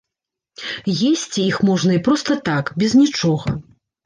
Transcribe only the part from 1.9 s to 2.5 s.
і проста